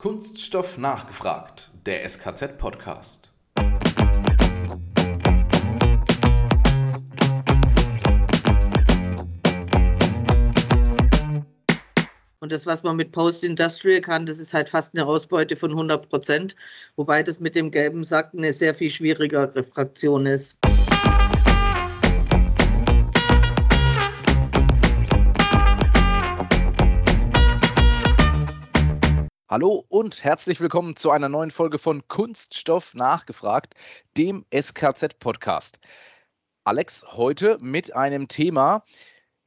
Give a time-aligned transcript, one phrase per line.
[0.00, 3.32] Kunststoff nachgefragt, der SKZ-Podcast.
[12.38, 16.08] Und das, was man mit Post-Industrial kann, das ist halt fast eine Ausbeute von 100
[16.08, 16.54] Prozent,
[16.94, 20.56] wobei das mit dem gelben Sack eine sehr viel schwierigere Fraktion ist.
[29.50, 33.72] Hallo und herzlich willkommen zu einer neuen Folge von Kunststoff nachgefragt,
[34.14, 35.78] dem SKZ-Podcast.
[36.64, 38.84] Alex, heute mit einem Thema,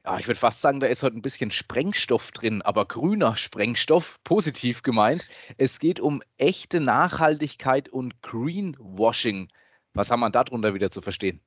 [0.04, 4.18] ja, ich würde fast sagen, da ist heute ein bisschen Sprengstoff drin, aber grüner Sprengstoff,
[4.24, 5.24] positiv gemeint.
[5.56, 9.52] Es geht um echte Nachhaltigkeit und Greenwashing.
[9.94, 11.40] Was haben wir darunter wieder zu verstehen?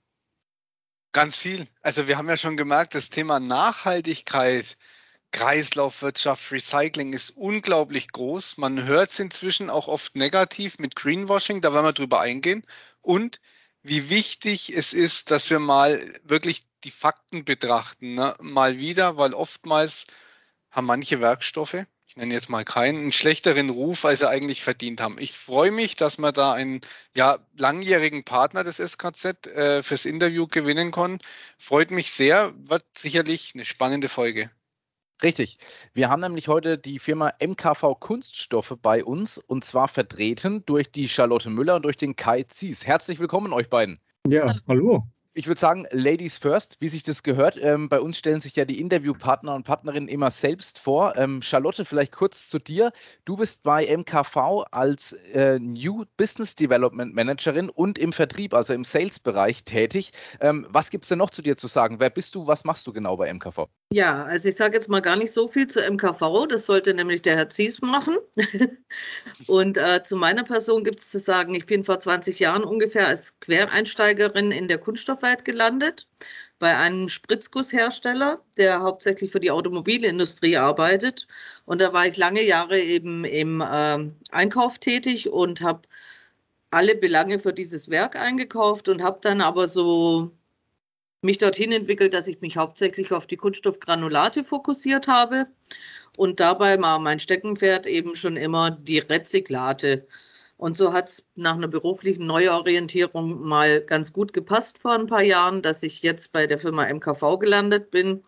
[1.12, 1.68] Ganz viel.
[1.82, 4.78] Also wir haben ja schon gemerkt, das Thema Nachhaltigkeit
[5.32, 8.58] Kreislaufwirtschaft, Recycling ist unglaublich groß.
[8.58, 12.66] Man hört es inzwischen auch oft negativ mit Greenwashing, da werden wir drüber eingehen.
[13.02, 13.40] Und
[13.84, 18.16] wie wichtig es ist, dass wir mal wirklich die Fakten betrachten.
[18.16, 18.36] Ne?
[18.42, 20.08] Mal wieder, weil oftmals
[20.72, 25.02] haben manche Werkstoffe, ich nenne jetzt mal keinen, einen schlechteren Ruf, als sie eigentlich verdient
[25.02, 25.18] haben.
[25.20, 26.82] Ich freue mich, dass wir da einen
[27.14, 31.20] ja, langjährigen Partner des SKZ äh, fürs Interview gewinnen konnten.
[31.58, 34.50] Freut mich sehr, wird sicherlich eine spannende Folge.
[35.24, 35.58] Richtig.
[35.94, 41.08] Wir haben nämlich heute die Firma MKV Kunststoffe bei uns und zwar vertreten durch die
[41.08, 42.86] Charlotte Müller und durch den Kai Zies.
[42.86, 43.98] Herzlich willkommen euch beiden.
[44.28, 47.58] Ja, hallo ich würde sagen, Ladies first, wie sich das gehört.
[47.62, 51.18] Ähm, bei uns stellen sich ja die Interviewpartner und Partnerinnen immer selbst vor.
[51.18, 52.94] Ähm, Charlotte, vielleicht kurz zu dir.
[53.26, 58.86] Du bist bei MKV als äh, New Business Development Managerin und im Vertrieb, also im
[58.86, 60.12] Sales-Bereich tätig.
[60.40, 62.00] Ähm, was gibt es denn noch zu dir zu sagen?
[62.00, 62.48] Wer bist du?
[62.48, 63.68] Was machst du genau bei MKV?
[63.92, 66.48] Ja, also ich sage jetzt mal gar nicht so viel zu MKV.
[66.48, 68.16] Das sollte nämlich der Herr Zies machen.
[69.48, 73.08] und äh, zu meiner Person gibt es zu sagen, ich bin vor 20 Jahren ungefähr
[73.08, 76.08] als Quereinsteigerin in der Kunststoff Bielefeld gelandet
[76.60, 81.28] bei einem Spritzgusshersteller, der hauptsächlich für die Automobilindustrie arbeitet.
[81.66, 85.82] Und da war ich lange Jahre eben im äh, Einkauf tätig und habe
[86.72, 90.32] alle Belange für dieses Werk eingekauft und habe dann aber so
[91.22, 95.48] mich dorthin entwickelt, dass ich mich hauptsächlich auf die Kunststoffgranulate fokussiert habe.
[96.18, 100.08] Und dabei war mein Steckenpferd eben schon immer die Rezyklate.
[100.58, 105.24] Und so hat es nach einer beruflichen Neuorientierung mal ganz gut gepasst vor ein paar
[105.24, 108.22] Jahren, dass ich jetzt bei der Firma MKV gelandet bin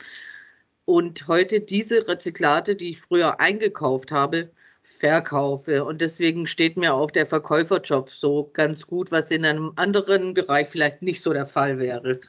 [0.84, 4.52] und heute diese Rezyklate, die ich früher eingekauft habe,
[4.82, 5.86] verkaufe.
[5.86, 10.70] Und deswegen steht mir auch der Verkäuferjob so ganz gut, was in einem anderen Bereich
[10.70, 12.20] vielleicht nicht so der Fall wäre.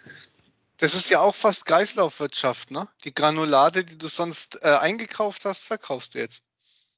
[0.77, 2.87] Das ist ja auch fast Kreislaufwirtschaft, ne?
[3.05, 6.45] Die Granulate, die du sonst äh, eingekauft hast, verkaufst du jetzt.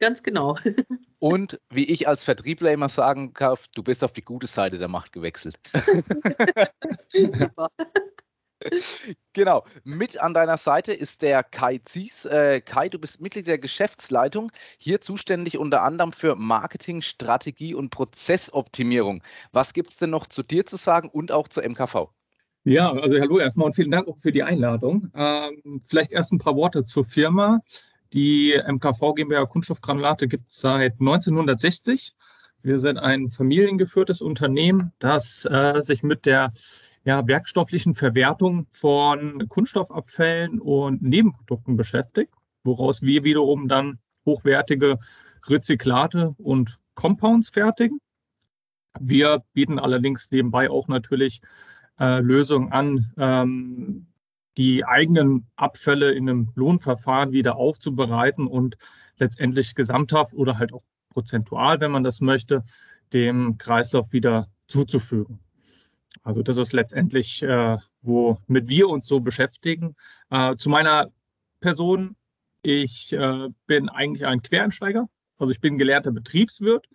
[0.00, 0.56] Ganz genau.
[1.19, 4.88] Und wie ich als Vertriebler immer sagen kann, du bist auf die gute Seite der
[4.88, 5.61] Macht gewechselt.
[9.34, 9.66] genau.
[9.84, 12.25] Mit an deiner Seite ist der Kai Zies.
[12.25, 17.91] Äh, Kai, du bist Mitglied der Geschäftsleitung, hier zuständig unter anderem für Marketing, Strategie und
[17.91, 19.22] Prozessoptimierung.
[19.53, 22.09] Was gibt es denn noch zu dir zu sagen und auch zur MKV?
[22.65, 25.11] Ja, also hallo erstmal und vielen Dank auch für die Einladung.
[25.15, 27.61] Ähm, vielleicht erst ein paar Worte zur Firma.
[28.12, 32.15] Die MKV GmbH Kunststoffgranulate gibt es seit 1960.
[32.62, 36.53] Wir sind ein familiengeführtes Unternehmen, das äh, sich mit der
[37.04, 42.34] ja, werkstofflichen Verwertung von Kunststoffabfällen und Nebenprodukten beschäftigt,
[42.65, 44.97] woraus wir wiederum dann hochwertige
[45.47, 48.00] Rezyklate und Compounds fertigen.
[48.99, 51.41] Wir bieten allerdings nebenbei auch natürlich
[52.00, 54.06] äh, Lösungen an, ähm,
[54.56, 58.77] die eigenen Abfälle in einem Lohnverfahren wieder aufzubereiten und
[59.19, 62.65] letztendlich gesamthaft oder halt auch prozentual, wenn man das möchte,
[63.12, 65.41] dem Kreislauf wieder zuzufügen.
[66.22, 69.94] Also das ist letztendlich, äh, womit wir uns so beschäftigen.
[70.31, 71.11] Äh, zu meiner
[71.61, 72.17] Person,
[72.62, 75.09] ich äh, bin eigentlich ein Quereinsteiger.
[75.38, 76.87] Also ich bin gelernter Betriebswirt.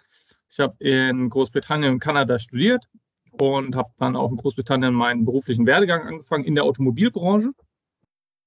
[0.49, 2.85] Ich habe in Großbritannien und Kanada studiert,
[3.39, 7.51] und habe dann auch in Großbritannien meinen beruflichen Werdegang angefangen in der Automobilbranche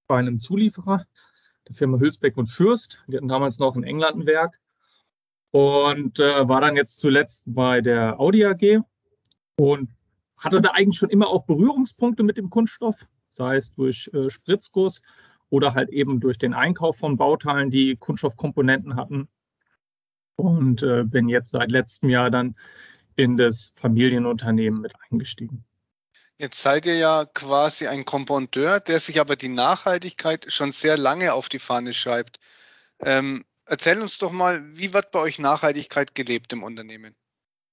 [0.07, 1.05] bei einem Zulieferer,
[1.69, 3.05] der Firma Hülsbeck und Fürst.
[3.09, 4.59] Die hatten damals noch in England ein Werk
[5.51, 8.81] und äh, war dann jetzt zuletzt bei der Audi AG
[9.57, 9.91] und
[10.37, 15.03] hatte da eigentlich schon immer auch Berührungspunkte mit dem Kunststoff, sei es durch äh, Spritzguss
[15.51, 19.29] oder halt eben durch den Einkauf von Bauteilen, die Kunststoffkomponenten hatten.
[20.37, 22.55] Und äh, bin jetzt seit letztem Jahr dann
[23.19, 25.65] in das Familienunternehmen mit eingestiegen.
[26.39, 31.35] Jetzt seid ihr ja quasi ein Komponteur, der sich aber die Nachhaltigkeit schon sehr lange
[31.35, 32.39] auf die Fahne schreibt.
[33.01, 37.17] Ähm, erzähl uns doch mal, wie wird bei euch Nachhaltigkeit gelebt im Unternehmen?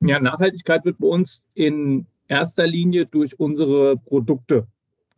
[0.01, 4.67] Ja, Nachhaltigkeit wird bei uns in erster Linie durch unsere Produkte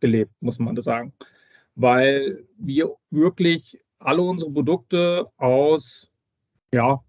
[0.00, 1.14] gelebt, muss man das sagen.
[1.74, 6.10] Weil wir wirklich alle unsere Produkte aus
[6.70, 7.02] ja,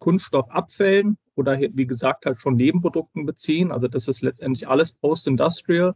[0.00, 3.72] Kunststoffabfällen oder wie gesagt halt schon Nebenprodukten beziehen.
[3.72, 5.94] Also das ist letztendlich alles Post-Industrial.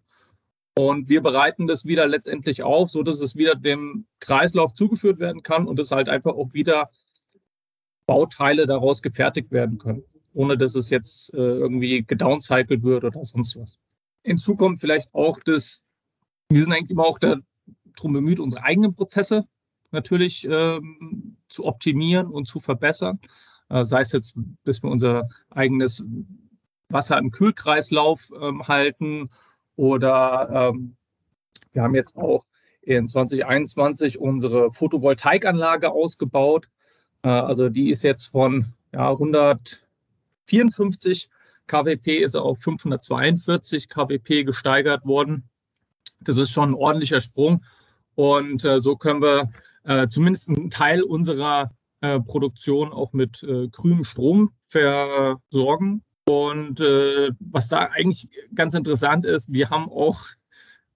[0.76, 5.42] Und wir bereiten das wieder letztendlich auf, so dass es wieder dem Kreislauf zugeführt werden
[5.42, 6.90] kann und es halt einfach auch wieder
[8.06, 10.02] Bauteile daraus gefertigt werden können,
[10.32, 13.78] ohne dass es jetzt äh, irgendwie gedowncycelt wird oder sonst was.
[14.24, 15.84] Hinzu kommt vielleicht auch das,
[16.48, 17.44] wir sind eigentlich immer auch darum
[18.12, 19.46] bemüht, unsere eigenen Prozesse
[19.92, 23.20] natürlich ähm, zu optimieren und zu verbessern.
[23.68, 24.34] Äh, sei es jetzt,
[24.64, 26.02] bis wir unser eigenes
[26.88, 29.28] Wasser im Kühlkreislauf ähm, halten
[29.76, 30.96] oder ähm,
[31.72, 32.46] wir haben jetzt auch
[32.82, 36.68] in 2021 unsere Photovoltaikanlage ausgebaut.
[37.22, 41.30] Äh, also die ist jetzt von ja, 154
[41.66, 45.48] kWp ist auf 542 kWp gesteigert worden.
[46.20, 47.64] Das ist schon ein ordentlicher Sprung.
[48.14, 49.50] Und äh, so können wir
[49.84, 51.70] äh, zumindest einen Teil unserer
[52.04, 56.02] äh, Produktion auch mit äh, grünem Strom versorgen.
[56.26, 60.20] Und äh, was da eigentlich ganz interessant ist, wir haben auch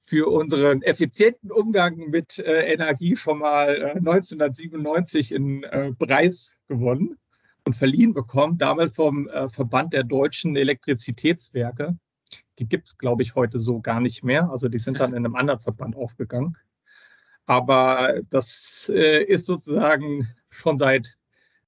[0.02, 7.16] für unseren effizienten Umgang mit äh, Energie schon mal äh, 1997 einen äh, Preis gewonnen
[7.64, 11.98] und verliehen bekommen, damals vom Verband der deutschen Elektrizitätswerke.
[12.58, 14.50] Die gibt es, glaube ich, heute so gar nicht mehr.
[14.50, 16.56] Also die sind dann in einem anderen Verband aufgegangen.
[17.44, 20.28] Aber das äh, ist sozusagen
[20.58, 21.18] schon seit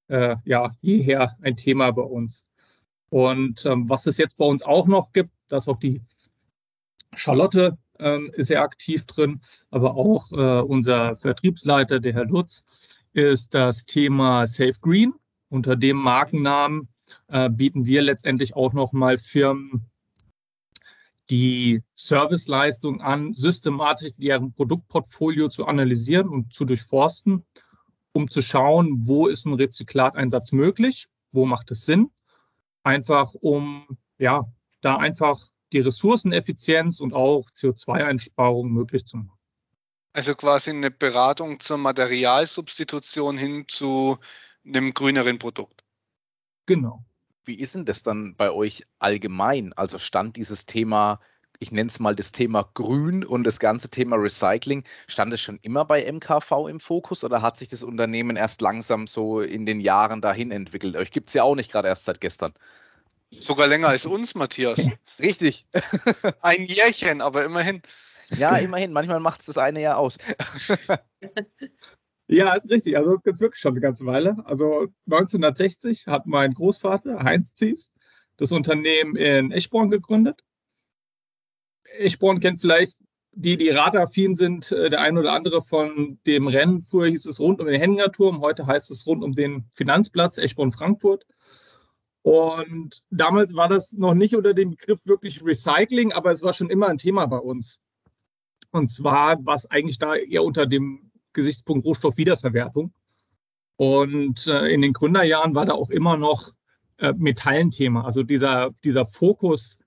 [0.08, 2.46] äh, ja, jeher ein Thema bei uns.
[3.08, 6.02] Und ähm, was es jetzt bei uns auch noch gibt, dass auch die
[7.14, 9.40] Charlotte ähm, ist sehr aktiv drin,
[9.70, 12.64] aber auch äh, unser Vertriebsleiter, der Herr Lutz,
[13.12, 15.12] ist das Thema Safe Green.
[15.48, 16.88] Unter dem Markennamen
[17.28, 19.90] äh, bieten wir letztendlich auch nochmal Firmen
[21.28, 27.44] die Serviceleistung an, systematisch deren Produktportfolio zu analysieren und zu durchforsten,
[28.12, 32.10] um zu schauen, wo ist ein Rezyklateinsatz möglich, wo macht es Sinn,
[32.82, 33.86] einfach um
[34.18, 34.46] ja
[34.80, 39.38] da einfach die Ressourceneffizienz und auch CO2-Einsparung möglich zu machen.
[40.12, 44.18] Also quasi eine Beratung zur Materialsubstitution hin zu
[44.66, 45.84] einem grüneren Produkt.
[46.66, 47.04] Genau.
[47.44, 49.72] Wie ist denn das dann bei euch allgemein?
[49.72, 51.20] Also stand dieses Thema,
[51.60, 55.58] ich nenne es mal das Thema Grün und das ganze Thema Recycling, stand es schon
[55.62, 59.78] immer bei MKV im Fokus oder hat sich das Unternehmen erst langsam so in den
[59.78, 60.96] Jahren dahin entwickelt?
[60.96, 62.54] Euch gibt es ja auch nicht gerade erst seit gestern.
[63.30, 64.80] Sogar länger als uns, Matthias.
[65.20, 65.66] Richtig.
[66.40, 67.82] Ein Jährchen, aber immerhin.
[68.30, 68.92] Ja, immerhin.
[68.92, 70.18] Manchmal macht es das eine Jahr aus.
[72.32, 72.96] Ja, ist richtig.
[72.96, 74.36] Also es gibt wirklich schon eine ganze Weile.
[74.44, 77.90] Also 1960 hat mein Großvater Heinz Zies
[78.36, 80.44] das Unternehmen in Eschborn gegründet.
[81.98, 82.96] Eschborn kennt vielleicht
[83.34, 86.82] die, die radaffin sind, äh, der ein oder andere von dem Rennen.
[86.82, 91.26] Früher hieß es rund um den Henningerturm, heute heißt es rund um den Finanzplatz Eschborn-Frankfurt.
[92.22, 96.70] Und damals war das noch nicht unter dem Begriff wirklich Recycling, aber es war schon
[96.70, 97.80] immer ein Thema bei uns.
[98.72, 102.92] Und zwar was eigentlich da eher unter dem Gesichtspunkt Rohstoffwiederverwertung.
[103.76, 106.52] Und äh, in den Gründerjahren war da auch immer noch
[106.98, 108.04] äh, Metallenthema.
[108.04, 109.78] Also dieser, dieser Fokus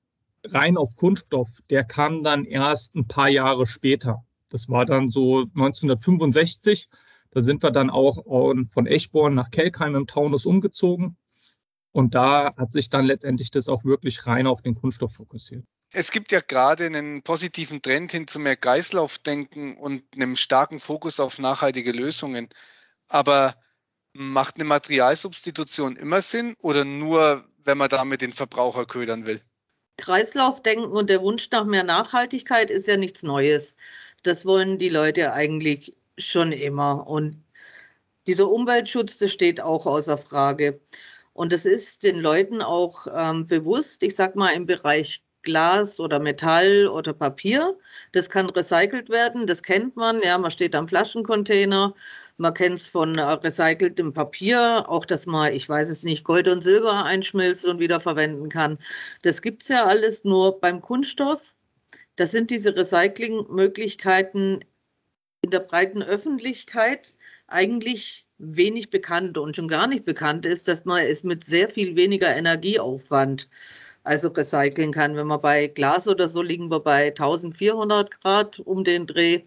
[0.46, 4.26] rein auf Kunststoff, der kam dann erst ein paar Jahre später.
[4.50, 6.90] Das war dann so 1965.
[7.32, 8.24] Da sind wir dann auch
[8.72, 11.18] von Eschborn nach Kelkheim im Taunus umgezogen.
[11.92, 15.64] Und da hat sich dann letztendlich das auch wirklich rein auf den Kunststoff fokussiert.
[15.92, 21.20] Es gibt ja gerade einen positiven Trend hin zu mehr Kreislaufdenken und einem starken Fokus
[21.20, 22.50] auf nachhaltige Lösungen.
[23.08, 23.56] Aber
[24.14, 29.42] macht eine Materialsubstitution immer Sinn oder nur, wenn man damit den Verbraucher ködern will?
[29.98, 33.76] Kreislaufdenken und der Wunsch nach mehr Nachhaltigkeit ist ja nichts Neues.
[34.24, 37.08] Das wollen die Leute eigentlich schon immer.
[37.08, 37.44] Und
[38.28, 40.80] dieser Umweltschutz, das steht auch außer Frage.
[41.34, 46.20] Und das ist den Leuten auch ähm, bewusst, ich sag mal im Bereich Glas oder
[46.20, 47.78] Metall oder Papier.
[48.14, 50.22] Das kann recycelt werden, das kennt man.
[50.24, 51.94] Ja, man steht am Flaschencontainer.
[52.38, 56.64] Man kennt es von recyceltem Papier, auch dass man, ich weiß es nicht, Gold und
[56.64, 58.80] Silber einschmilzt und wieder verwenden kann.
[59.22, 61.56] Das gibt es ja alles nur beim Kunststoff.
[62.16, 64.66] Das sind diese Recyclingmöglichkeiten
[65.42, 67.14] in der breiten Öffentlichkeit
[67.48, 71.96] eigentlich wenig bekannt und schon gar nicht bekannt ist, dass man es mit sehr viel
[71.96, 73.50] weniger Energieaufwand
[74.04, 75.16] also recyceln kann.
[75.16, 79.44] Wenn wir bei Glas oder so liegen wir bei 1400 Grad um den Dreh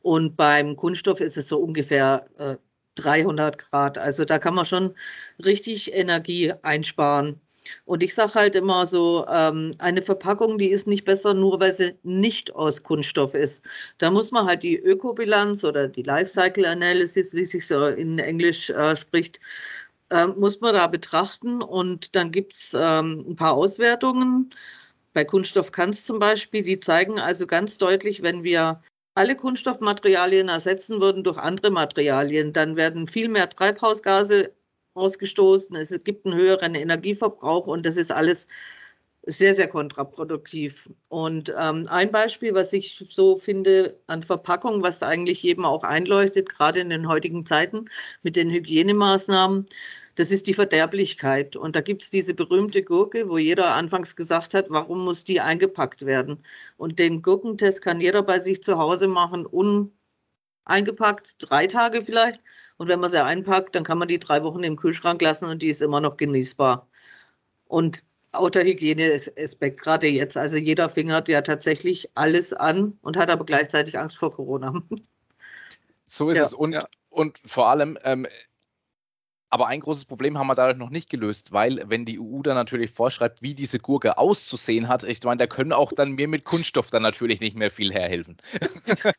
[0.00, 2.56] und beim Kunststoff ist es so ungefähr äh,
[2.96, 3.98] 300 Grad.
[3.98, 4.94] Also da kann man schon
[5.44, 7.40] richtig Energie einsparen.
[7.84, 11.72] Und ich sage halt immer so, ähm, eine Verpackung, die ist nicht besser, nur weil
[11.72, 13.64] sie nicht aus Kunststoff ist.
[13.98, 18.70] Da muss man halt die Ökobilanz oder die Lifecycle Analysis, wie sich so in Englisch
[18.70, 19.40] äh, spricht,
[20.10, 21.62] äh, muss man da betrachten.
[21.62, 24.54] Und dann gibt es ähm, ein paar Auswertungen.
[25.12, 28.82] Bei Kunststoff kann es zum Beispiel, die zeigen also ganz deutlich, wenn wir
[29.16, 34.52] alle Kunststoffmaterialien ersetzen würden durch andere Materialien, dann werden viel mehr Treibhausgase
[34.94, 35.74] ausgestoßen.
[35.76, 38.46] Es gibt einen höheren Energieverbrauch und das ist alles
[39.22, 40.90] sehr, sehr kontraproduktiv.
[41.08, 46.50] Und ähm, ein Beispiel, was ich so finde an Verpackung, was eigentlich jedem auch einleuchtet,
[46.50, 47.86] gerade in den heutigen Zeiten
[48.22, 49.66] mit den Hygienemaßnahmen,
[50.16, 51.56] das ist die Verderblichkeit.
[51.56, 55.40] Und da gibt es diese berühmte Gurke, wo jeder anfangs gesagt hat, warum muss die
[55.40, 56.42] eingepackt werden?
[56.76, 62.40] Und den Gurkentest kann jeder bei sich zu Hause machen, uneingepackt, drei Tage vielleicht.
[62.78, 65.60] Und wenn man sie einpackt, dann kann man die drei Wochen im Kühlschrank lassen und
[65.60, 66.88] die ist immer noch genießbar.
[67.66, 70.36] Und auch der Hygieneaspekt, gerade jetzt.
[70.36, 74.82] Also jeder fingert ja tatsächlich alles an und hat aber gleichzeitig Angst vor Corona.
[76.08, 76.52] So ist ja, es.
[76.52, 76.86] Und, ja.
[77.10, 78.28] und vor allem, ähm,
[79.48, 82.56] aber ein großes Problem haben wir dadurch noch nicht gelöst, weil wenn die EU dann
[82.56, 86.44] natürlich vorschreibt, wie diese Gurke auszusehen hat, ich meine, da können auch dann mir mit
[86.44, 88.36] Kunststoff dann natürlich nicht mehr viel herhelfen.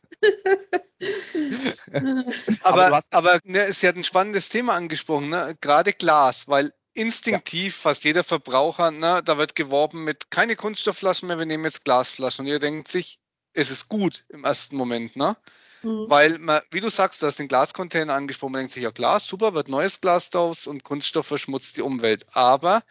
[2.62, 5.56] aber aber, aber ne, Sie hat ein spannendes Thema angesprochen, ne?
[5.60, 7.82] gerade Glas, weil instinktiv ja.
[7.82, 12.44] fast jeder Verbraucher, ne, da wird geworben mit keine Kunststoffflaschen mehr, wir nehmen jetzt Glasflaschen.
[12.44, 13.20] Und ihr denkt sich,
[13.52, 15.36] es ist gut im ersten Moment, ne?
[15.82, 16.06] Mhm.
[16.08, 19.26] Weil, man, wie du sagst, du hast den Glascontainer angesprochen, man denkt sich, ja Glas,
[19.26, 22.26] super, wird neues Glas draus und Kunststoff verschmutzt die Umwelt.
[22.32, 22.82] Aber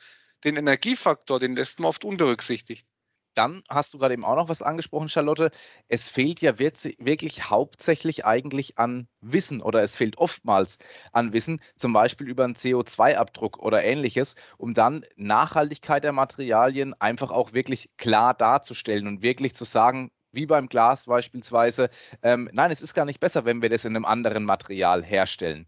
[0.43, 2.87] den Energiefaktor, den lässt man oft unberücksichtigt.
[3.33, 5.51] Dann hast du gerade eben auch noch was angesprochen, Charlotte.
[5.87, 10.79] Es fehlt ja wirklich hauptsächlich eigentlich an Wissen oder es fehlt oftmals
[11.11, 17.29] an Wissen, zum Beispiel über einen CO2-Abdruck oder ähnliches, um dann Nachhaltigkeit der Materialien einfach
[17.29, 21.89] auch wirklich klar darzustellen und wirklich zu sagen, wie beim Glas beispielsweise,
[22.21, 25.65] ähm, nein, es ist gar nicht besser, wenn wir das in einem anderen Material herstellen.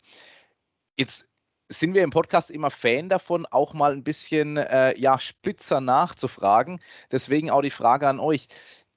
[0.95, 1.27] Jetzt
[1.69, 6.81] sind wir im Podcast immer Fan davon, auch mal ein bisschen äh, ja, spitzer nachzufragen.
[7.11, 8.47] Deswegen auch die Frage an euch.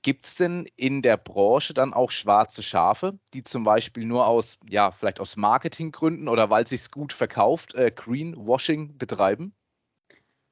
[0.03, 4.59] Gibt es denn in der Branche dann auch schwarze Schafe, die zum Beispiel nur aus,
[4.69, 9.55] ja, vielleicht aus Marketinggründen oder weil es sich gut verkauft, äh, Greenwashing betreiben?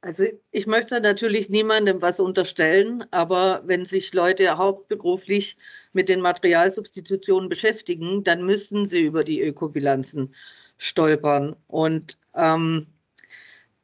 [0.03, 5.59] Also ich möchte natürlich niemandem was unterstellen, aber wenn sich Leute hauptberuflich
[5.93, 10.35] mit den Materialsubstitutionen beschäftigen, dann müssen sie über die Ökobilanzen
[10.79, 11.55] stolpern.
[11.67, 12.87] Und ähm,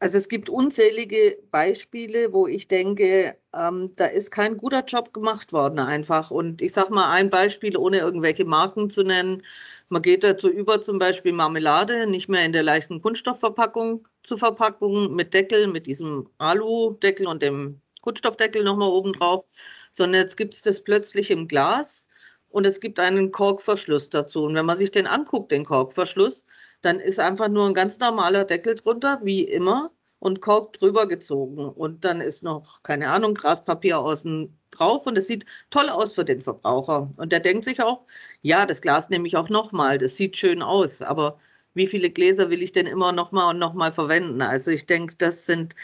[0.06, 5.52] also es gibt unzählige Beispiele, wo ich denke, ähm, da ist kein guter Job gemacht
[5.52, 6.30] worden einfach.
[6.30, 9.42] Und ich sage mal ein Beispiel, ohne irgendwelche Marken zu nennen.
[9.88, 15.12] Man geht dazu über, zum Beispiel Marmelade nicht mehr in der leichten Kunststoffverpackung zu verpacken,
[15.16, 19.44] mit Deckel, mit diesem Alu-Deckel und dem Kunststoffdeckel nochmal oben drauf,
[19.90, 22.06] sondern jetzt gibt es das plötzlich im Glas
[22.48, 24.44] und es gibt einen Korkverschluss dazu.
[24.44, 26.44] Und wenn man sich den anguckt, den Korkverschluss,
[26.82, 29.90] dann ist einfach nur ein ganz normaler Deckel drunter, wie immer,
[30.26, 31.68] und Kork drüber gezogen.
[31.68, 36.25] Und dann ist noch, keine Ahnung, Graspapier außen drauf und es sieht toll aus für
[36.25, 37.12] den Verbraucher.
[37.16, 38.06] Und der denkt sich auch,
[38.42, 41.38] ja, das Glas nehme ich auch nochmal, das sieht schön aus, aber
[41.75, 44.42] wie viele Gläser will ich denn immer nochmal und nochmal verwenden?
[44.42, 45.76] Also ich denke, das sind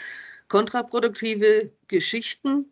[0.49, 2.65] kontraproduktive Geschichten.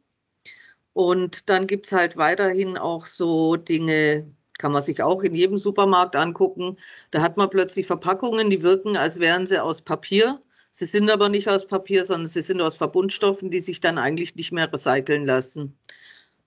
[0.94, 5.58] Und dann gibt es halt weiterhin auch so Dinge, kann man sich auch in jedem
[5.58, 6.78] Supermarkt angucken.
[7.12, 10.40] Da hat man plötzlich Verpackungen, die wirken, als wären sie aus Papier.
[10.72, 14.36] Sie sind aber nicht aus Papier, sondern sie sind aus Verbundstoffen, die sich dann eigentlich
[14.36, 15.78] nicht mehr recyceln lassen.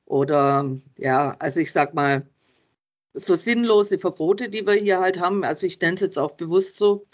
[0.07, 2.27] Oder ja, also ich sag mal,
[3.15, 6.77] so sinnlose Verbote, die wir hier halt haben, also ich nenne es jetzt auch bewusst
[6.77, 7.05] so,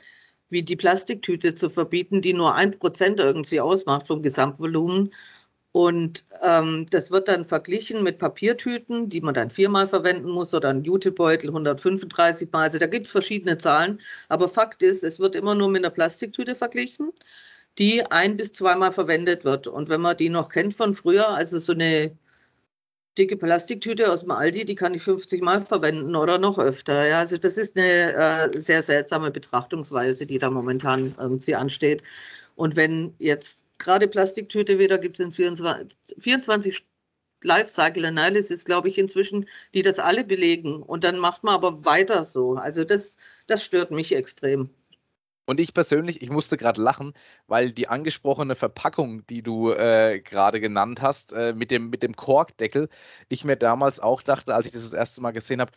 [0.49, 5.13] wie die Plastiktüte zu verbieten, die nur ein Prozent irgendwie ausmacht vom Gesamtvolumen
[5.73, 10.71] und ähm, das wird dann verglichen mit Papiertüten, die man dann viermal verwenden muss oder
[10.71, 12.63] ein Jutebeutel 135 Mal.
[12.65, 14.01] Also da gibt es verschiedene Zahlen.
[14.29, 17.13] Aber Fakt ist, es wird immer nur mit einer Plastiktüte verglichen,
[17.79, 19.69] die ein bis zweimal verwendet wird.
[19.69, 22.17] Und wenn man die noch kennt von früher, also so eine
[23.17, 27.07] dicke Plastiktüte aus dem Aldi, die kann ich 50 Mal verwenden oder noch öfter.
[27.07, 28.13] Ja, also das ist eine
[28.55, 32.03] äh, sehr seltsame Betrachtungsweise, die da momentan irgendwie ansteht.
[32.57, 36.87] Und wenn jetzt gerade Plastiktüte wieder gibt es in 24, 24
[37.43, 40.83] Lifecycle Analysis, glaube ich, inzwischen, die das alle belegen.
[40.83, 42.55] Und dann macht man aber weiter so.
[42.55, 44.71] Also das, das stört mich extrem.
[45.47, 47.13] Und ich persönlich, ich musste gerade lachen,
[47.49, 52.15] weil die angesprochene Verpackung, die du äh, gerade genannt hast, äh, mit, dem, mit dem
[52.15, 52.89] Korkdeckel,
[53.29, 55.73] ich mir damals auch dachte, als ich das das erste Mal gesehen habe,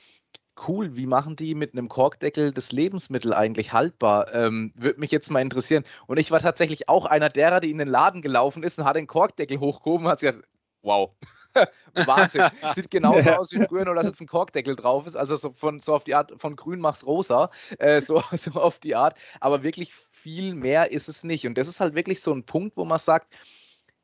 [0.68, 4.34] cool, wie machen die mit einem Korkdeckel das Lebensmittel eigentlich haltbar?
[4.34, 5.84] Ähm, Würde mich jetzt mal interessieren.
[6.08, 8.96] Und ich war tatsächlich auch einer derer, die in den Laden gelaufen ist und hat
[8.96, 10.48] den Korkdeckel hochgehoben und hat sich gesagt,
[10.82, 11.12] wow.
[11.94, 12.46] Wahnsinn.
[12.76, 15.16] Sieht genauso aus wie früher, nur dass jetzt ein Korkdeckel drauf ist.
[15.16, 17.52] Also so, von, so auf die Art von grün mach's rosa.
[17.78, 19.18] Äh, so, so auf die Art.
[19.40, 21.46] Aber wirklich viel mehr ist es nicht.
[21.46, 23.28] Und das ist halt wirklich so ein Punkt, wo man sagt,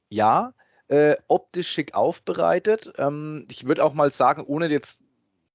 [0.10, 0.54] ja,
[0.88, 2.94] äh, optisch schick aufbereitet.
[2.98, 5.04] Ähm, ich würde auch mal sagen, ohne jetzt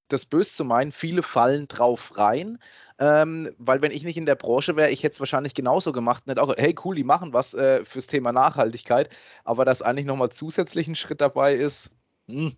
[0.08, 2.58] das böse zu meinen, viele fallen drauf rein.
[2.98, 6.26] Ähm, weil wenn ich nicht in der Branche wäre, ich hätte es wahrscheinlich genauso gemacht.
[6.26, 9.08] Nicht auch, hey cool, die machen was äh, fürs Thema Nachhaltigkeit,
[9.42, 11.90] aber dass eigentlich nochmal zusätzlich ein Schritt dabei ist,
[12.28, 12.56] hm,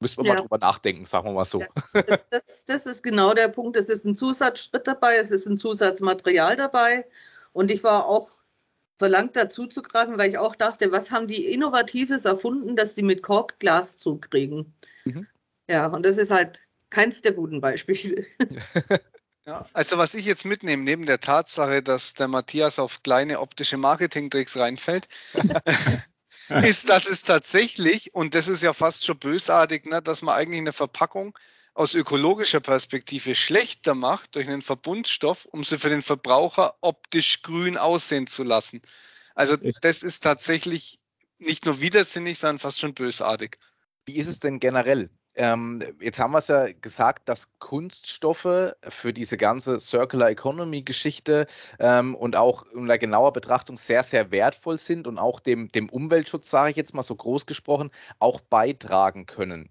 [0.00, 0.34] müssen wir ja.
[0.34, 1.62] mal drüber nachdenken, sagen wir mal so.
[1.92, 3.76] Das, das, das, ist genau der Punkt.
[3.76, 7.06] Es ist ein Zusatzschritt dabei, es ist ein Zusatzmaterial dabei.
[7.52, 8.30] Und ich war auch
[8.98, 13.02] verlangt dazu zu greifen, weil ich auch dachte, was haben die Innovatives erfunden, dass die
[13.02, 14.74] mit Kork Glas zukriegen.
[15.04, 15.26] Mhm.
[15.68, 18.26] Ja, und das ist halt keins der guten Beispiele.
[19.46, 23.76] Ja, also was ich jetzt mitnehme, neben der Tatsache, dass der Matthias auf kleine optische
[23.76, 25.06] Marketing-Tricks reinfällt,
[26.48, 30.60] ist, dass es tatsächlich, und das ist ja fast schon bösartig, ne, dass man eigentlich
[30.60, 31.38] eine Verpackung
[31.74, 37.76] aus ökologischer Perspektive schlechter macht durch einen Verbundstoff, um sie für den Verbraucher optisch grün
[37.76, 38.82] aussehen zu lassen.
[39.36, 40.98] Also das ist tatsächlich
[41.38, 43.58] nicht nur widersinnig, sondern fast schon bösartig.
[44.06, 45.08] Wie ist es denn generell?
[45.36, 51.46] Ähm, jetzt haben wir es ja gesagt, dass Kunststoffe für diese ganze Circular Economy Geschichte
[51.78, 56.50] ähm, und auch unter genauer Betrachtung sehr, sehr wertvoll sind und auch dem, dem Umweltschutz,
[56.50, 59.70] sage ich jetzt mal so groß gesprochen, auch beitragen können.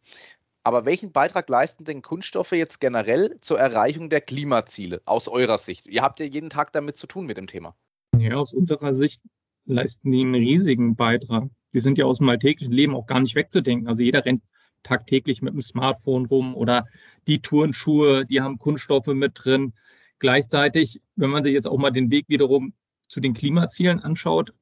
[0.63, 5.87] Aber welchen Beitrag leisten denn Kunststoffe jetzt generell zur Erreichung der Klimaziele aus eurer Sicht?
[5.87, 7.75] Ihr habt ja jeden Tag damit zu tun mit dem Thema.
[8.17, 9.21] Ja, aus unserer Sicht
[9.65, 11.49] leisten die einen riesigen Beitrag.
[11.73, 13.87] Die sind ja aus dem alltäglichen Leben auch gar nicht wegzudenken.
[13.87, 14.41] Also jeder rennt
[14.85, 16.87] tagtäglich mit dem Smartphone rum oder
[17.27, 19.73] die Turnschuhe, die haben Kunststoffe mit drin.
[20.19, 22.73] Gleichzeitig, wenn man sich jetzt auch mal den Weg wiederum
[23.09, 24.53] zu den Klimazielen anschaut,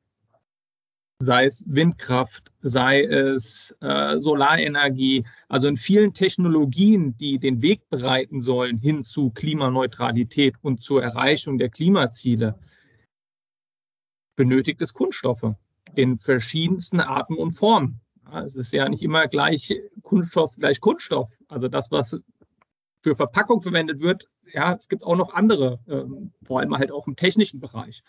[1.19, 8.41] sei es Windkraft, sei es äh, Solarenergie, also in vielen Technologien, die den Weg bereiten
[8.41, 12.59] sollen hin zu Klimaneutralität und zur Erreichung der Klimaziele,
[14.35, 15.53] benötigt es Kunststoffe
[15.95, 18.01] in verschiedensten Arten und Formen.
[18.41, 21.31] Es ist ja nicht immer gleich Kunststoff gleich Kunststoff.
[21.47, 22.21] Also das, was
[23.01, 27.07] für Verpackung verwendet wird, ja, es gibt auch noch andere, ähm, vor allem halt auch
[27.07, 28.03] im technischen Bereich.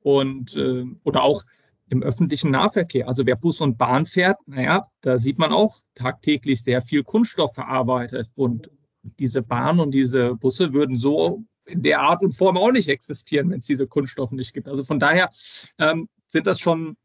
[0.00, 1.42] Und äh, oder auch
[1.90, 3.08] im öffentlichen Nahverkehr.
[3.08, 7.54] Also wer Bus und Bahn fährt, naja, da sieht man auch tagtäglich sehr viel Kunststoff
[7.54, 8.28] verarbeitet.
[8.34, 8.70] Und
[9.02, 13.50] diese Bahn und diese Busse würden so in der Art und Form auch nicht existieren,
[13.50, 14.68] wenn es diese Kunststoffe nicht gibt.
[14.68, 15.30] Also von daher
[15.78, 16.96] ähm, sind das schon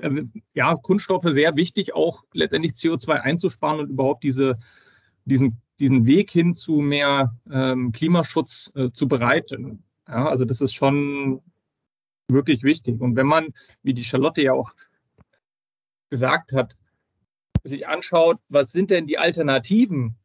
[0.00, 4.58] äh, ja, Kunststoffe sehr wichtig, auch letztendlich CO2 einzusparen und überhaupt diese,
[5.24, 9.84] diesen, diesen Weg hin zu mehr ähm, Klimaschutz äh, zu bereiten.
[10.08, 11.42] Ja, also das ist schon
[12.28, 13.00] wirklich wichtig.
[13.00, 13.48] Und wenn man,
[13.82, 14.72] wie die Charlotte ja auch
[16.10, 16.76] gesagt hat,
[17.62, 20.16] sich anschaut, was sind denn die Alternativen,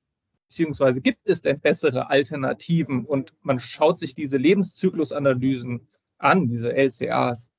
[0.47, 7.49] beziehungsweise gibt es denn bessere Alternativen und man schaut sich diese Lebenszyklusanalysen an, diese LCAs,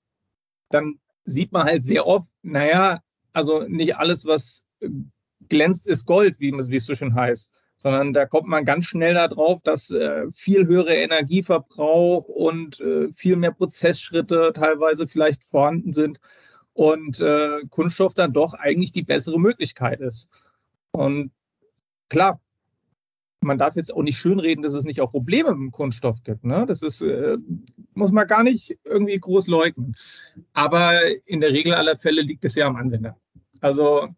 [0.70, 3.00] dann sieht man halt sehr oft, naja,
[3.32, 4.64] also nicht alles, was
[5.48, 9.14] glänzt, ist Gold, wie, wie es so schön heißt, sondern da kommt man ganz schnell
[9.14, 16.20] darauf, dass äh, viel höhere Energieverbrauch und äh, viel mehr Prozessschritte teilweise vielleicht vorhanden sind
[16.74, 20.28] und äh, Kunststoff dann doch eigentlich die bessere Möglichkeit ist.
[20.92, 21.32] Und
[22.08, 22.40] klar,
[23.42, 26.44] man darf jetzt auch nicht schönreden, dass es nicht auch Probleme mit dem Kunststoff gibt.
[26.44, 26.64] Ne?
[26.66, 27.37] Das ist, äh,
[27.94, 29.94] muss man gar nicht irgendwie groß leugnen.
[30.52, 33.16] Aber in der Regel aller Fälle liegt es ja am Anwender.
[33.61, 34.09] Also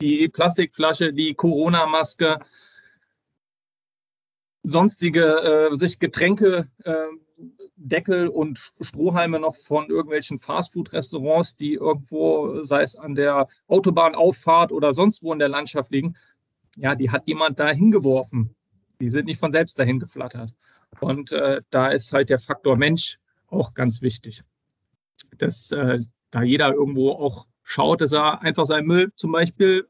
[0.00, 2.38] die Plastikflasche, die Corona-Maske,
[4.62, 7.06] sonstige äh, sich Getränke, äh,
[7.76, 14.92] Deckel und Strohhalme noch von irgendwelchen Fastfood-Restaurants, die irgendwo, sei es an der Autobahnauffahrt oder
[14.92, 16.14] sonst wo in der Landschaft liegen,
[16.76, 18.54] ja, die hat jemand da hingeworfen.
[19.00, 20.54] Die sind nicht von selbst dahin geflattert.
[21.00, 24.42] Und äh, da ist halt der Faktor Mensch auch ganz wichtig.
[25.38, 29.88] Dass äh, da jeder irgendwo auch schaut, dass er einfach seinen Müll zum Beispiel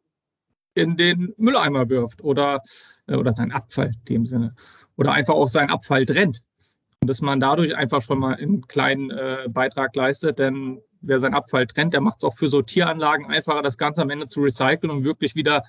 [0.75, 2.61] in den Mülleimer wirft oder,
[3.07, 4.55] äh, oder seinen Abfall in dem Sinne.
[4.97, 6.42] Oder einfach auch seinen Abfall trennt.
[7.01, 11.35] Und dass man dadurch einfach schon mal einen kleinen äh, Beitrag leistet, denn wer seinen
[11.35, 14.90] Abfall trennt, der macht es auch für Sortieranlagen einfacher, das Ganze am Ende zu recyceln
[14.90, 15.64] und wirklich wieder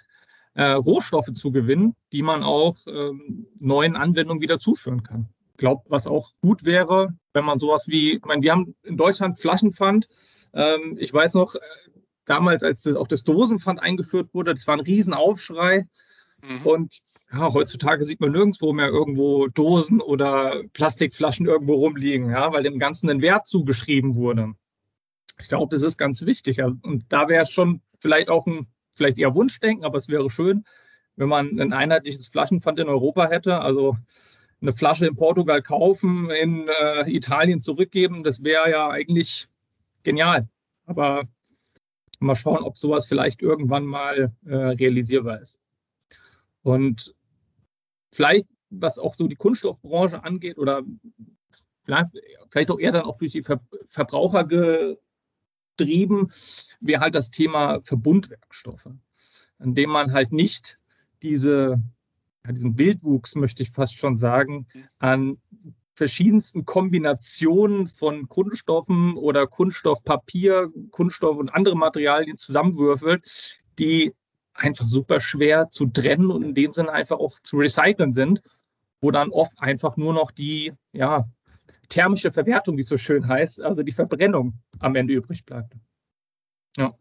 [0.56, 5.30] äh, Rohstoffe zu gewinnen, die man auch ähm, neuen Anwendungen wieder zuführen kann.
[5.52, 8.98] Ich glaube, was auch gut wäre, wenn man sowas wie, ich meine, wir haben in
[8.98, 10.08] Deutschland Flaschenpfand.
[10.54, 11.60] Ähm, ich weiß noch, äh,
[12.26, 15.88] damals, als das, auch das Dosenpfand eingeführt wurde, das war ein Riesenaufschrei.
[16.42, 16.66] Mhm.
[16.66, 17.00] Und
[17.32, 22.80] ja, heutzutage sieht man nirgendwo mehr irgendwo Dosen oder Plastikflaschen irgendwo rumliegen, ja, weil dem
[22.80, 24.54] Ganzen ein Wert zugeschrieben wurde.
[25.40, 26.58] Ich glaube, das ist ganz wichtig.
[26.58, 26.72] Ja.
[26.82, 30.66] Und da wäre es schon vielleicht auch ein, vielleicht eher Wunschdenken, aber es wäre schön,
[31.16, 33.60] wenn man ein einheitliches Flaschenpfand in Europa hätte.
[33.60, 33.98] Also
[34.62, 39.48] eine Flasche in Portugal kaufen, in äh, Italien zurückgeben, das wäre ja eigentlich
[40.04, 40.48] genial.
[40.86, 41.24] Aber
[42.20, 45.60] mal schauen, ob sowas vielleicht irgendwann mal äh, realisierbar ist.
[46.64, 47.14] Und
[48.12, 50.84] vielleicht, was auch so die Kunststoffbranche angeht, oder
[51.84, 52.12] vielleicht,
[52.50, 54.44] vielleicht auch eher dann auch durch die Ver Verbraucher
[55.78, 56.32] getrieben,
[56.80, 58.90] wäre halt das Thema Verbundwerkstoffe,
[59.60, 60.80] an dem man halt nicht
[61.22, 61.82] diese,
[62.46, 64.68] ja, diesen Wildwuchs, möchte ich fast schon sagen,
[65.00, 65.38] an
[65.96, 74.14] verschiedensten Kombinationen von Kunststoffen oder Kunststoffpapier, Kunststoff und andere Materialien zusammenwürfelt, die
[74.54, 78.42] einfach super schwer zu trennen und in dem Sinne einfach auch zu recyceln sind,
[79.02, 81.26] wo dann oft einfach nur noch die ja,
[81.90, 85.76] thermische Verwertung, wie es so schön heißt, also die Verbrennung am Ende übrig bleibt.
[86.78, 86.94] Ja,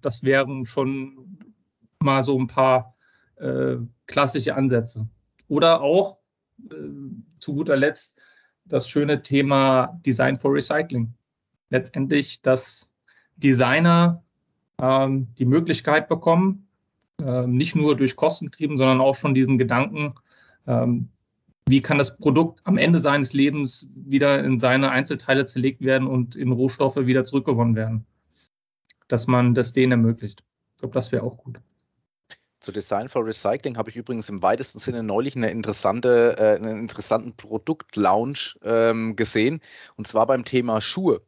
[0.00, 1.38] das wären schon
[2.00, 2.94] mal so ein paar
[3.36, 5.08] äh, klassische Ansätze.
[5.48, 6.18] Oder auch
[6.70, 6.74] äh,
[7.38, 8.20] zu guter Letzt
[8.64, 11.14] das schöne Thema Design for Recycling.
[11.70, 12.92] Letztendlich, dass
[13.36, 14.22] Designer
[14.80, 16.68] ähm, die Möglichkeit bekommen,
[17.20, 20.14] äh, nicht nur durch Kostentrieben, sondern auch schon diesen Gedanken,
[20.66, 21.10] ähm,
[21.66, 26.36] wie kann das Produkt am Ende seines Lebens wieder in seine Einzelteile zerlegt werden und
[26.36, 28.06] in Rohstoffe wieder zurückgewonnen werden.
[29.08, 30.44] Dass man das denen ermöglicht.
[30.74, 31.58] Ich glaube, das wäre auch gut.
[32.60, 36.78] Zu Design for Recycling habe ich übrigens im weitesten Sinne neulich eine interessante, äh, einen
[36.78, 39.60] interessanten Produktlaunch ähm, gesehen,
[39.96, 41.20] und zwar beim Thema Schuhe.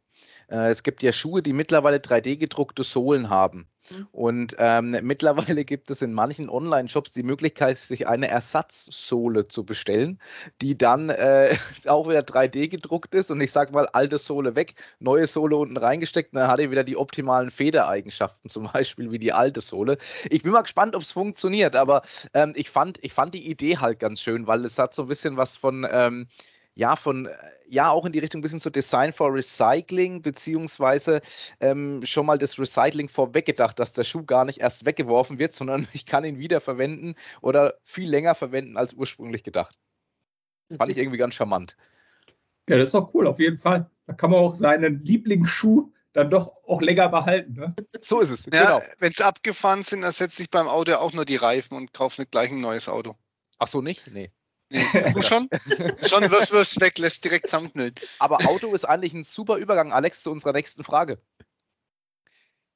[0.48, 3.68] Äh, es gibt ja Schuhe, die mittlerweile 3D-gedruckte Sohlen haben.
[3.90, 4.08] Mhm.
[4.12, 10.20] Und ähm, mittlerweile gibt es in manchen Online-Shops die Möglichkeit, sich eine Ersatzsohle zu bestellen,
[10.60, 11.54] die dann äh,
[11.86, 15.76] auch wieder 3D gedruckt ist und ich sage mal, alte Sohle weg, neue Sohle unten
[15.76, 19.98] reingesteckt und dann hat er wieder die optimalen Federeigenschaften, zum Beispiel wie die alte Sohle.
[20.30, 22.02] Ich bin mal gespannt, ob es funktioniert, aber
[22.34, 25.08] ähm, ich, fand, ich fand die Idee halt ganz schön, weil es hat so ein
[25.08, 25.86] bisschen was von...
[25.90, 26.26] Ähm,
[26.76, 27.28] ja, von,
[27.66, 31.22] ja, auch in die Richtung ein bisschen so Design for Recycling, beziehungsweise
[31.58, 35.88] ähm, schon mal das Recycling vorweggedacht, dass der Schuh gar nicht erst weggeworfen wird, sondern
[35.94, 39.74] ich kann ihn wiederverwenden oder viel länger verwenden als ursprünglich gedacht.
[40.76, 41.76] Fand ich irgendwie ganz charmant.
[42.68, 43.88] Ja, das ist doch cool, auf jeden Fall.
[44.06, 47.54] Da kann man auch seinen Lieblingsschuh dann doch auch länger behalten.
[47.54, 47.74] Ne?
[48.00, 48.46] So ist es.
[48.52, 48.82] Ja, genau.
[48.98, 52.32] Wenn es abgefahren sind, ersetze ich beim Auto auch nur die Reifen und kaufe nicht
[52.32, 53.16] gleich ein neues Auto.
[53.58, 54.06] Ach so, nicht?
[54.12, 54.30] Nee.
[54.68, 55.48] Nee, du schon?
[56.08, 57.94] schon wirst du es weg, lässt direkt zusammenknüllen.
[58.18, 61.18] Aber Auto ist eigentlich ein super Übergang, Alex, zu unserer nächsten Frage.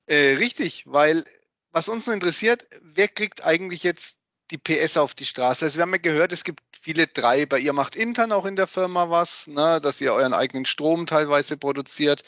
[0.06, 1.24] Äh, richtig, weil
[1.72, 4.16] was uns interessiert, wer kriegt eigentlich jetzt
[4.50, 5.64] die PS auf die Straße?
[5.64, 7.58] Also wir haben ja gehört, es gibt viele Treiber.
[7.58, 11.56] Ihr macht intern auch in der Firma was, ne, dass ihr euren eigenen Strom teilweise
[11.56, 12.22] produziert.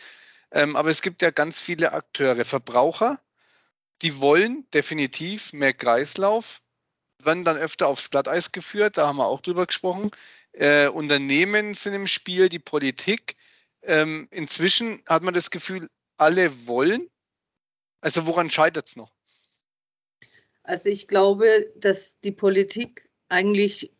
[0.53, 3.21] Ähm, aber es gibt ja ganz viele Akteure, Verbraucher,
[4.03, 6.61] die wollen definitiv mehr Kreislauf,
[7.25, 10.11] werden dann öfter aufs Glatteis geführt, da haben wir auch drüber gesprochen.
[10.53, 13.37] Äh, Unternehmen sind im Spiel, die Politik.
[13.83, 17.09] Ähm, inzwischen hat man das Gefühl, alle wollen.
[18.01, 19.13] Also woran scheitert es noch?
[20.63, 23.93] Also ich glaube, dass die Politik eigentlich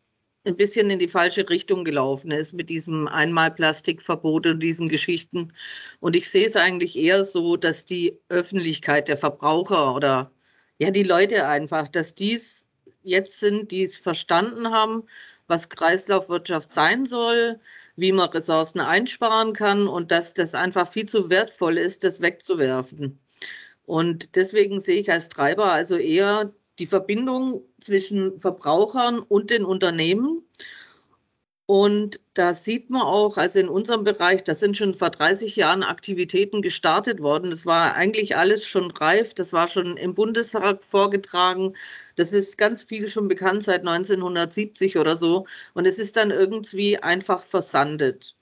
[0.45, 5.53] ein bisschen in die falsche Richtung gelaufen ist mit diesem Einmalplastikverbot und diesen Geschichten.
[5.99, 10.31] Und ich sehe es eigentlich eher so, dass die Öffentlichkeit, der Verbraucher oder
[10.79, 12.67] ja die Leute einfach, dass dies
[13.03, 15.03] jetzt sind, die es verstanden haben,
[15.47, 17.59] was Kreislaufwirtschaft sein soll,
[17.95, 23.19] wie man Ressourcen einsparen kann und dass das einfach viel zu wertvoll ist, das wegzuwerfen.
[23.85, 30.43] Und deswegen sehe ich als Treiber also eher die Verbindung zwischen Verbrauchern und den Unternehmen
[31.65, 35.83] und da sieht man auch, also in unserem Bereich, da sind schon vor 30 Jahren
[35.83, 37.51] Aktivitäten gestartet worden.
[37.51, 39.33] Das war eigentlich alles schon reif.
[39.33, 41.73] Das war schon im Bundestag vorgetragen.
[42.15, 45.45] Das ist ganz viel schon bekannt seit 1970 oder so.
[45.73, 48.35] Und es ist dann irgendwie einfach versandet.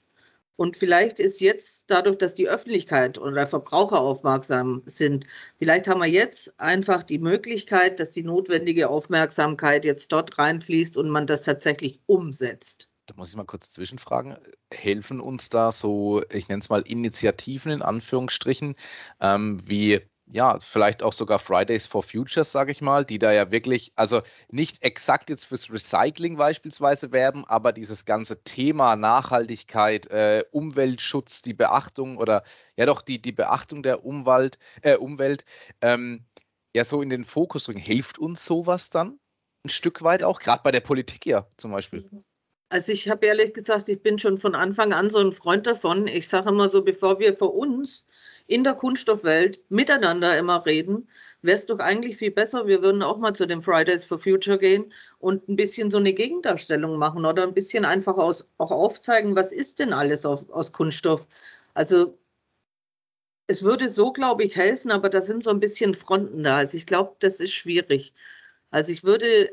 [0.56, 5.26] Und vielleicht ist jetzt dadurch, dass die Öffentlichkeit oder Verbraucher aufmerksam sind,
[5.58, 11.10] vielleicht haben wir jetzt einfach die Möglichkeit, dass die notwendige Aufmerksamkeit jetzt dort reinfließt und
[11.10, 14.38] man das tatsächlich umsetzt da muss ich mal kurz zwischenfragen,
[14.74, 18.76] helfen uns da so, ich nenne es mal Initiativen in Anführungsstrichen,
[19.20, 20.00] ähm, wie
[20.34, 24.22] ja, vielleicht auch sogar Fridays for Futures, sage ich mal, die da ja wirklich, also
[24.50, 31.54] nicht exakt jetzt fürs Recycling beispielsweise werben, aber dieses ganze Thema Nachhaltigkeit, äh, Umweltschutz, die
[31.54, 32.44] Beachtung oder
[32.78, 35.44] ja doch die, die Beachtung der Umwelt, äh, Umwelt
[35.82, 36.24] ähm,
[36.74, 37.82] ja so in den Fokus bringen.
[37.82, 39.20] Hilft uns sowas dann?
[39.64, 42.10] ein Stück weit auch, gerade bei der Politik ja zum Beispiel.
[42.72, 46.08] Also ich habe ehrlich gesagt, ich bin schon von Anfang an so ein Freund davon.
[46.08, 48.06] Ich sage immer so, bevor wir für uns
[48.48, 51.10] in der Kunststoffwelt miteinander immer reden,
[51.42, 54.58] wäre es doch eigentlich viel besser, wir würden auch mal zu den Fridays for Future
[54.58, 59.36] gehen und ein bisschen so eine Gegendarstellung machen oder ein bisschen einfach aus, auch aufzeigen,
[59.36, 61.28] was ist denn alles auf, aus Kunststoff.
[61.74, 62.18] Also
[63.48, 66.58] es würde so, glaube ich, helfen, aber da sind so ein bisschen Fronten da.
[66.58, 68.14] Also ich glaube, das ist schwierig.
[68.72, 69.52] Also ich würde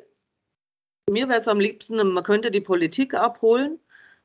[1.09, 3.79] mir wäre es am liebsten, man könnte die Politik abholen,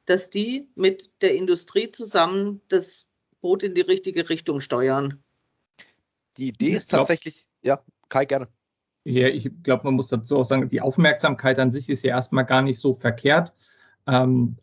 [0.06, 3.08] dass die mit der Industrie zusammen das
[3.42, 5.24] Boot in die richtige Richtung steuern.
[6.38, 8.48] Die Idee ist tatsächlich, ja, Kai, gerne.
[9.06, 12.46] Ja, ich glaube, man muss dazu auch sagen, die Aufmerksamkeit an sich ist ja erstmal
[12.46, 13.54] gar nicht so verkehrt.
[14.08, 14.58] Ähm,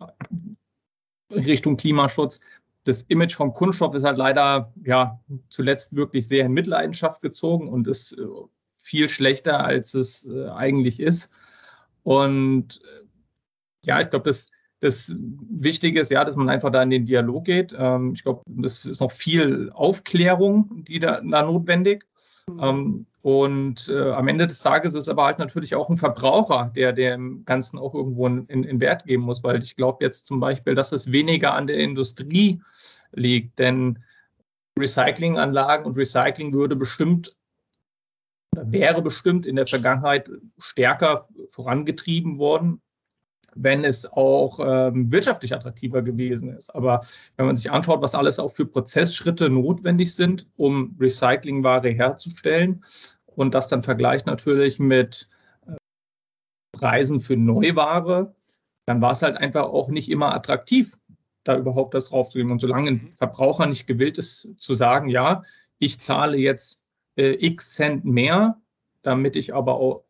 [1.30, 2.40] Richtung Klimaschutz.
[2.84, 7.86] Das Image vom Kunststoff ist halt leider ja zuletzt wirklich sehr in Mitleidenschaft gezogen und
[7.86, 8.24] ist äh,
[8.78, 11.30] viel schlechter, als es äh, eigentlich ist.
[12.10, 13.06] Und äh,
[13.86, 17.44] ja, ich glaube, das, das Wichtige ist ja, dass man einfach da in den Dialog
[17.44, 17.72] geht.
[17.78, 22.04] Ähm, ich glaube, das ist noch viel Aufklärung, die da, da notwendig.
[22.60, 26.92] Ähm, und äh, am Ende des Tages ist aber halt natürlich auch ein Verbraucher, der
[26.92, 30.74] dem Ganzen auch irgendwo in, in Wert geben muss, weil ich glaube jetzt zum Beispiel,
[30.74, 32.60] dass es weniger an der Industrie
[33.12, 34.00] liegt, denn
[34.76, 37.36] Recyclinganlagen und Recycling würde bestimmt
[38.56, 42.80] wäre bestimmt in der Vergangenheit stärker vorangetrieben worden,
[43.54, 46.74] wenn es auch ähm, wirtschaftlich attraktiver gewesen ist.
[46.74, 47.00] Aber
[47.36, 52.84] wenn man sich anschaut, was alles auch für Prozessschritte notwendig sind, um Recyclingware herzustellen
[53.26, 55.28] und das dann vergleicht natürlich mit
[55.66, 55.76] äh,
[56.72, 58.34] Preisen für Neuware,
[58.86, 60.96] dann war es halt einfach auch nicht immer attraktiv,
[61.44, 62.52] da überhaupt das draufzugeben.
[62.52, 65.42] Und solange ein Verbraucher nicht gewillt ist zu sagen, ja,
[65.78, 66.79] ich zahle jetzt
[67.20, 68.58] äh, x Cent mehr,
[69.02, 70.04] damit ich aber auch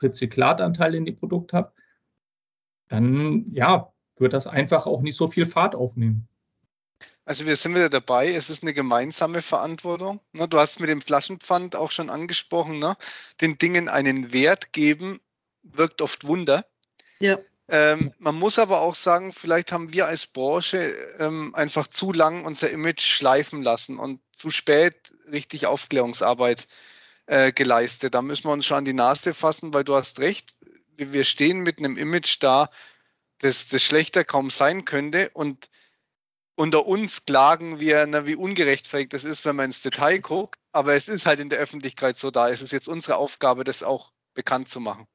[0.00, 1.72] Rezyklatanteil in die Produkt habe,
[2.88, 6.28] dann ja, wird das einfach auch nicht so viel Fahrt aufnehmen.
[7.24, 10.20] Also wir sind wieder dabei, es ist eine gemeinsame Verantwortung.
[10.32, 10.48] Ne?
[10.48, 12.96] Du hast mit dem Flaschenpfand auch schon angesprochen, ne?
[13.40, 15.20] den Dingen einen Wert geben,
[15.62, 16.66] wirkt oft Wunder.
[17.20, 17.38] Ja.
[17.68, 22.44] Ähm, man muss aber auch sagen, vielleicht haben wir als Branche ähm, einfach zu lang
[22.44, 26.66] unser Image schleifen lassen und zu spät richtig Aufklärungsarbeit
[27.26, 28.14] äh, geleistet.
[28.14, 30.56] Da müssen wir uns schon an die Nase fassen, weil du hast recht,
[30.96, 32.68] wir stehen mit einem Image da,
[33.38, 35.70] das, das schlechter kaum sein könnte und
[36.56, 40.58] unter uns klagen wir, na, wie ungerechtfertigt das ist, wenn man ins Detail guckt.
[40.72, 42.50] Aber es ist halt in der Öffentlichkeit so da.
[42.50, 45.06] Es ist jetzt unsere Aufgabe, das auch bekannt zu machen.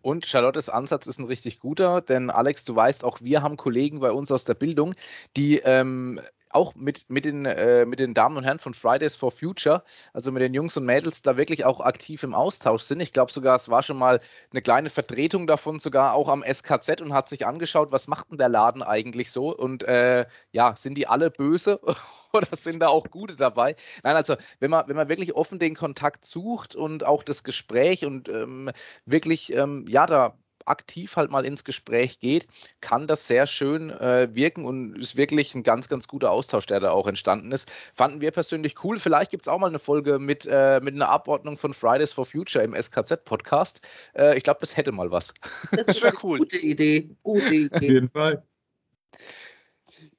[0.00, 4.00] Und Charlottes Ansatz ist ein richtig guter, denn Alex, du weißt, auch wir haben Kollegen
[4.00, 4.94] bei uns aus der Bildung,
[5.36, 6.20] die ähm,
[6.52, 10.32] auch mit, mit, den, äh, mit den Damen und Herren von Fridays for Future, also
[10.32, 13.00] mit den Jungs und Mädels, da wirklich auch aktiv im Austausch sind.
[13.00, 17.00] Ich glaube sogar, es war schon mal eine kleine Vertretung davon, sogar auch am SKZ
[17.00, 19.54] und hat sich angeschaut, was macht denn der Laden eigentlich so?
[19.56, 21.80] Und äh, ja, sind die alle böse
[22.32, 23.76] oder sind da auch gute dabei?
[24.02, 28.04] Nein, also wenn man, wenn man wirklich offen den Kontakt sucht und auch das Gespräch
[28.04, 28.70] und ähm,
[29.06, 30.34] wirklich, ähm, ja, da
[30.66, 32.46] aktiv halt mal ins Gespräch geht,
[32.80, 36.80] kann das sehr schön äh, wirken und ist wirklich ein ganz, ganz guter Austausch, der
[36.80, 37.70] da auch entstanden ist.
[37.94, 38.98] Fanden wir persönlich cool.
[38.98, 42.24] Vielleicht gibt es auch mal eine Folge mit, äh, mit einer Abordnung von Fridays for
[42.24, 43.80] Future im SKZ-Podcast.
[44.14, 45.34] Äh, ich glaube, das hätte mal was.
[45.72, 46.38] Das wäre cool.
[46.38, 47.10] Gute Idee.
[47.22, 47.74] Gute Idee.
[47.74, 48.42] Auf jeden Fall.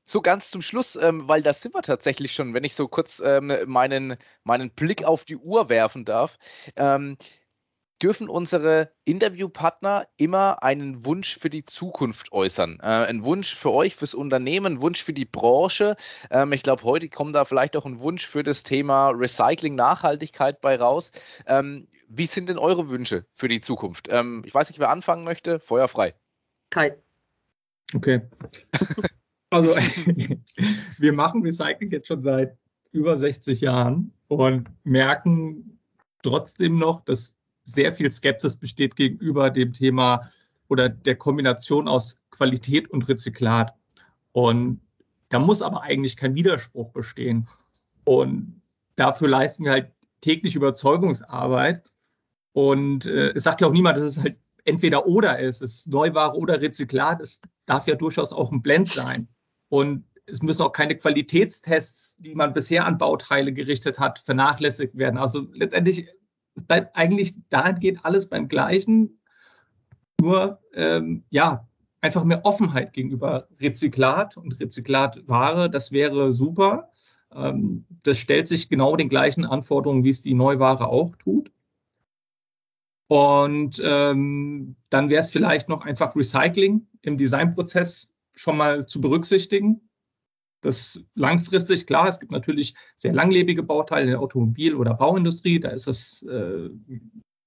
[0.06, 3.22] So ganz zum Schluss, ähm, weil da sind wir tatsächlich schon, wenn ich so kurz
[3.26, 6.38] ähm, meinen, meinen Blick auf die Uhr werfen darf.
[6.76, 7.18] Ähm,
[8.04, 12.80] dürfen unsere Interviewpartner immer einen Wunsch für die Zukunft äußern.
[12.82, 15.96] Äh, ein Wunsch für euch, fürs Unternehmen, ein Wunsch für die Branche.
[16.30, 20.60] Ähm, ich glaube, heute kommt da vielleicht auch ein Wunsch für das Thema Recycling, Nachhaltigkeit
[20.60, 21.14] bei raus.
[21.48, 24.10] Ähm, wie sind denn eure Wünsche für die Zukunft?
[24.12, 25.60] Ähm, ich weiß nicht, wer anfangen möchte.
[25.62, 26.14] Feuer frei.
[26.72, 26.98] Kai.
[27.96, 28.22] Okay.
[29.50, 29.70] also,
[30.98, 32.58] wir machen Recycling jetzt schon seit
[32.92, 35.80] über 60 Jahren und merken
[36.22, 40.30] trotzdem noch, dass sehr viel Skepsis besteht gegenüber dem Thema
[40.68, 43.74] oder der Kombination aus Qualität und Rezyklat.
[44.32, 44.82] Und
[45.30, 47.48] da muss aber eigentlich kein Widerspruch bestehen.
[48.06, 48.62] Und
[48.96, 51.92] dafür leisten wir halt täglich Überzeugungsarbeit.
[52.54, 55.62] Und äh, es sagt ja auch niemand, dass es halt entweder oder ist.
[55.62, 57.22] Es ist Neuware oder Rezyklat.
[57.22, 59.28] Es darf ja durchaus auch ein Blend sein.
[59.70, 65.18] Und es müssen auch keine Qualitätstests, die man bisher an Bauteile gerichtet hat, vernachlässigt werden.
[65.18, 66.08] Also letztendlich
[66.68, 69.20] bleibt eigentlich dahingehend alles beim Gleichen.
[70.22, 71.68] Nur, ähm, ja,
[72.02, 75.70] einfach mehr Offenheit gegenüber Rezyklat und Rezyklatware.
[75.70, 76.92] Das wäre super.
[77.34, 81.52] Ähm, das stellt sich genau den gleichen Anforderungen, wie es die Neuware auch tut.
[83.08, 89.82] Und ähm, dann wäre es vielleicht noch einfach Recycling im Designprozess schon mal zu berücksichtigen.
[90.64, 95.70] Das langfristig, klar, es gibt natürlich sehr langlebige Bauteile in der Automobil- oder Bauindustrie, da
[95.70, 96.70] ist es äh,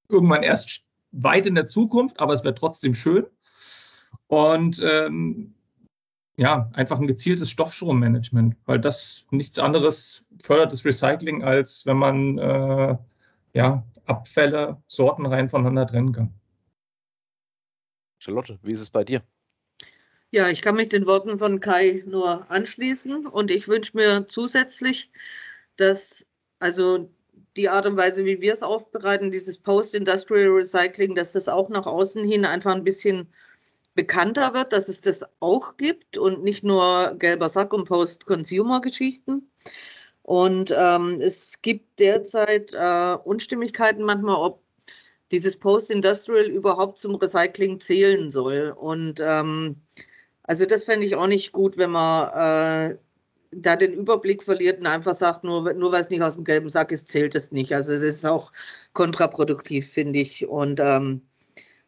[0.08, 3.26] irgendwann erst weit in der Zukunft, aber es wäre trotzdem schön.
[4.26, 5.54] Und ähm,
[6.36, 12.36] ja, einfach ein gezieltes Stoffstrommanagement, weil das nichts anderes fördert das Recycling, als wenn man
[12.36, 12.98] äh,
[13.54, 16.34] ja, Abfälle sortenrein voneinander trennen kann.
[18.18, 19.22] Charlotte, wie ist es bei dir?
[20.36, 25.10] Ja, ich kann mich den Worten von Kai nur anschließen und ich wünsche mir zusätzlich,
[25.76, 26.26] dass
[26.58, 27.08] also
[27.56, 31.86] die Art und Weise, wie wir es aufbereiten, dieses Post-Industrial Recycling, dass das auch nach
[31.86, 33.32] außen hin einfach ein bisschen
[33.94, 39.50] bekannter wird, dass es das auch gibt und nicht nur gelber Sack und Post-Consumer-Geschichten.
[40.22, 44.62] Und ähm, es gibt derzeit äh, Unstimmigkeiten manchmal, ob
[45.30, 48.74] dieses Post-Industrial überhaupt zum Recycling zählen soll.
[48.76, 49.80] Und ähm,
[50.46, 52.98] also das fände ich auch nicht gut, wenn man äh,
[53.52, 56.70] da den Überblick verliert und einfach sagt, nur, nur weil es nicht aus dem gelben
[56.70, 57.72] Sack ist, zählt es nicht.
[57.72, 58.52] Also das ist auch
[58.92, 60.46] kontraproduktiv, finde ich.
[60.46, 61.22] Und ähm,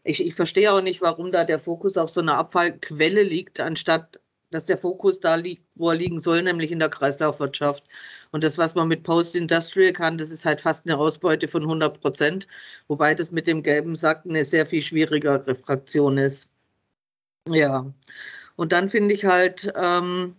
[0.04, 4.20] ich, ich verstehe auch nicht, warum da der Fokus auf so einer Abfallquelle liegt, anstatt
[4.50, 7.84] dass der Fokus da liegt, wo er liegen soll, nämlich in der Kreislaufwirtschaft.
[8.30, 12.00] Und das, was man mit Post-Industrial kann, das ist halt fast eine Ausbeute von 100
[12.00, 12.48] Prozent,
[12.88, 16.50] wobei das mit dem gelben Sack eine sehr viel schwierigere Fraktion ist.
[17.48, 17.92] Ja,
[18.58, 20.34] und dann finde ich halt, ähm,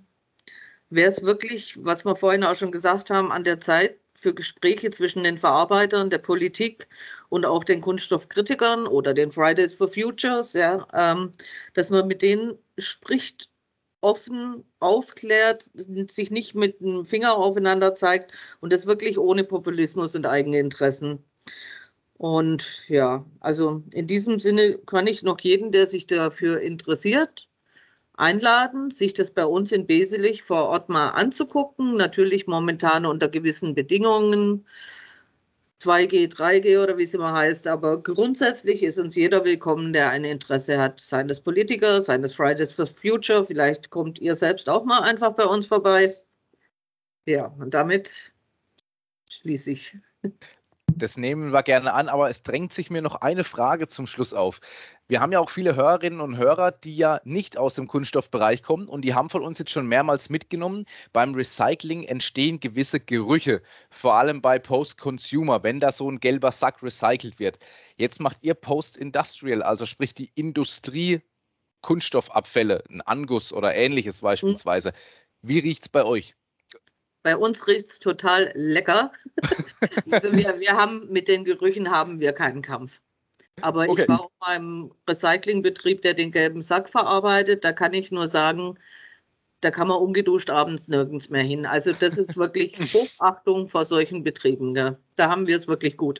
[0.90, 4.92] wäre es wirklich, was wir vorhin auch schon gesagt haben, an der Zeit für Gespräche
[4.92, 6.90] zwischen den Verarbeitern, der Politik
[7.30, 11.34] und auch den Kunststoffkritikern oder den Fridays for Futures, ja, ähm,
[11.76, 13.50] dass man mit denen spricht,
[14.02, 20.26] offen aufklärt, sich nicht mit dem Finger aufeinander zeigt und das wirklich ohne Populismus und
[20.26, 21.24] eigene Interessen.
[22.18, 27.49] Und ja, also in diesem Sinne kann ich noch jeden, der sich dafür interessiert,
[28.20, 31.96] einladen, sich das bei uns in Beselich vor Ort mal anzugucken.
[31.96, 34.66] Natürlich momentan unter gewissen Bedingungen.
[35.82, 37.68] 2G, 3G oder wie es immer heißt.
[37.68, 41.00] Aber grundsätzlich ist uns jeder willkommen, der ein Interesse hat.
[41.00, 43.46] Seien das Politiker, seien das Fridays for Future.
[43.46, 46.16] Vielleicht kommt ihr selbst auch mal einfach bei uns vorbei.
[47.26, 48.34] Ja, und damit
[49.30, 49.98] schließe ich.
[51.00, 54.34] Das nehmen wir gerne an, aber es drängt sich mir noch eine Frage zum Schluss
[54.34, 54.60] auf.
[55.08, 58.90] Wir haben ja auch viele Hörerinnen und Hörer, die ja nicht aus dem Kunststoffbereich kommen
[58.90, 64.16] und die haben von uns jetzt schon mehrmals mitgenommen, beim Recycling entstehen gewisse Gerüche, vor
[64.16, 67.60] allem bei Post-Consumer, wenn da so ein gelber Sack recycelt wird.
[67.96, 71.22] Jetzt macht ihr Post-Industrial, also sprich die Industrie
[71.82, 74.92] Kunststoffabfälle, ein Anguss oder ähnliches beispielsweise.
[75.42, 76.36] Wie riecht es bei euch?
[77.22, 79.12] Bei uns riecht es total lecker.
[80.12, 83.02] also wir, wir haben mit den Gerüchen haben wir keinen Kampf.
[83.62, 84.04] Aber okay.
[84.04, 87.66] ich war auch beim Recyclingbetrieb, der den gelben Sack verarbeitet.
[87.66, 88.80] Da kann ich nur sagen,
[89.62, 91.66] da kann man ungeduscht abends nirgends mehr hin.
[91.66, 94.74] Also das ist wirklich Hochachtung vor solchen Betrieben.
[94.74, 94.98] Gell.
[95.16, 96.20] Da haben wir es wirklich gut.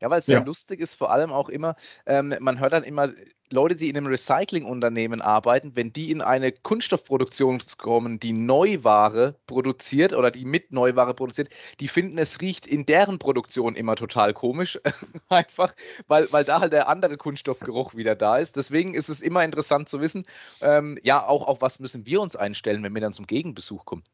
[0.00, 0.42] Ja, weil es ja.
[0.42, 1.74] lustig ist, vor allem auch immer,
[2.06, 3.10] ähm, man hört dann immer
[3.50, 10.12] Leute, die in einem Recyclingunternehmen arbeiten, wenn die in eine Kunststoffproduktion kommen, die Neuware produziert
[10.12, 11.48] oder die mit Neuware produziert,
[11.80, 14.78] die finden, es riecht in deren Produktion immer total komisch.
[15.28, 15.74] Einfach,
[16.06, 18.56] weil, weil da halt der andere Kunststoffgeruch wieder da ist.
[18.56, 20.26] Deswegen ist es immer interessant zu wissen,
[20.60, 24.04] ähm, ja, auch auf was müssen wir uns einstellen, wenn wir dann zum Gegenbesuch kommen.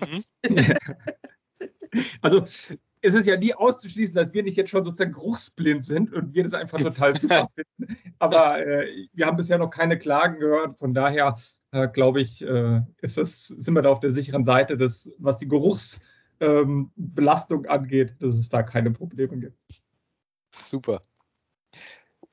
[0.00, 0.24] Mhm.
[2.22, 2.44] also
[3.02, 6.44] es ist ja nie auszuschließen, dass wir nicht jetzt schon sozusagen geruchsblind sind und wir
[6.44, 7.96] das einfach total super finden.
[8.18, 10.78] Aber äh, wir haben bisher noch keine Klagen gehört.
[10.78, 11.36] Von daher
[11.72, 15.38] äh, glaube ich, äh, ist das, sind wir da auf der sicheren Seite, dass, was
[15.38, 19.56] die Geruchsbelastung ähm, angeht, dass es da keine Probleme gibt.
[20.52, 21.02] Super.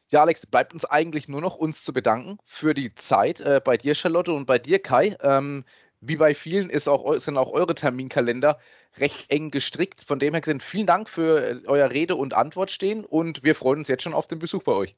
[0.09, 3.75] Ja, Alex, bleibt uns eigentlich nur noch uns zu bedanken für die Zeit äh, bei
[3.75, 5.17] dir, Charlotte, und bei dir, Kai.
[5.21, 5.65] Ähm,
[6.01, 8.59] wie bei vielen ist auch, sind auch eure Terminkalender
[8.97, 10.03] recht eng gestrickt.
[10.03, 13.55] Von dem her gesehen, vielen Dank für äh, euer Rede und Antwort stehen und wir
[13.55, 14.95] freuen uns jetzt schon auf den Besuch bei euch.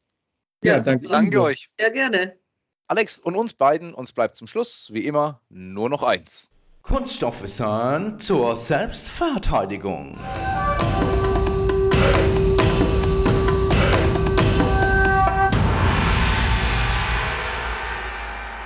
[0.64, 1.70] Ja, ja danke, danke euch.
[1.80, 2.38] Sehr gerne.
[2.88, 6.52] Alex und uns beiden, uns bleibt zum Schluss, wie immer, nur noch eins.
[6.82, 10.18] Kunststoffwissen zur Selbstverteidigung.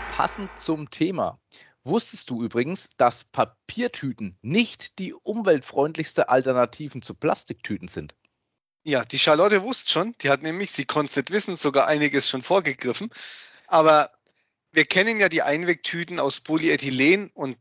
[0.09, 1.39] Passend zum Thema
[1.85, 8.15] Wusstest du übrigens, dass Papiertüten nicht die umweltfreundlichste Alternativen zu Plastiktüten sind?
[8.83, 10.15] Ja, die Charlotte wusste schon.
[10.21, 13.09] Die hat nämlich, sie konnte nicht wissen, sogar einiges schon vorgegriffen.
[13.67, 14.11] Aber
[14.71, 17.57] wir kennen ja die Einwegtüten aus Polyethylen und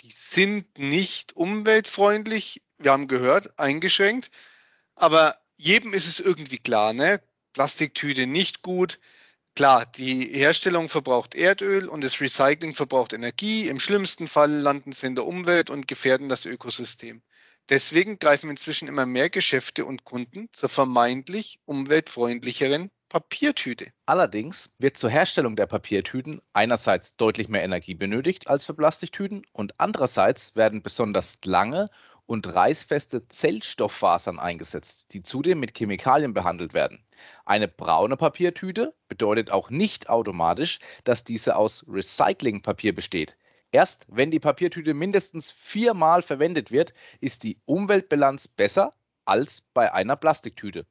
[0.00, 2.62] die sind nicht umweltfreundlich.
[2.78, 4.30] Wir haben gehört, eingeschränkt.
[4.94, 7.22] Aber jedem ist es irgendwie klar, ne?
[7.52, 8.98] Plastiktüte nicht gut.
[9.56, 13.68] Klar, die Herstellung verbraucht Erdöl und das Recycling verbraucht Energie.
[13.68, 17.22] Im schlimmsten Fall landen sie in der Umwelt und gefährden das Ökosystem.
[17.68, 23.92] Deswegen greifen inzwischen immer mehr Geschäfte und Kunden zur vermeintlich umweltfreundlicheren Papiertüte.
[24.06, 29.78] Allerdings wird zur Herstellung der Papiertüten einerseits deutlich mehr Energie benötigt als für Plastiktüten und
[29.78, 31.90] andererseits werden besonders lange
[32.26, 37.04] und reißfeste Zellstofffasern eingesetzt, die zudem mit Chemikalien behandelt werden.
[37.44, 43.36] Eine braune Papiertüte bedeutet auch nicht automatisch, dass diese aus Recyclingpapier besteht.
[43.72, 48.94] Erst wenn die Papiertüte mindestens viermal verwendet wird, ist die Umweltbilanz besser
[49.24, 50.86] als bei einer Plastiktüte.